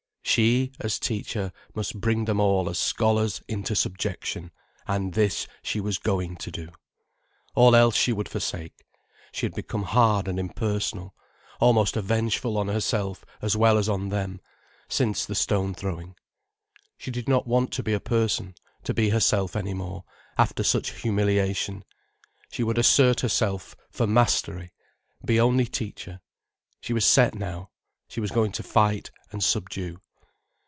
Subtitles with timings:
[0.23, 4.51] She, as teacher, must bring them all as scholars, into subjection.
[4.87, 6.69] And this she was going to do.
[7.53, 8.85] All else she would forsake.
[9.33, 11.13] She had become hard and impersonal,
[11.59, 14.39] almost avengeful on herself as well as on them,
[14.87, 16.15] since the stone throwing.
[16.97, 18.55] She did not want to be a person,
[18.85, 20.05] to be herself any more,
[20.37, 21.83] after such humiliation.
[22.51, 24.71] She would assert herself for mastery,
[25.25, 26.21] be only teacher.
[26.79, 27.69] She was set now.
[28.07, 29.99] She was going to fight and subdue.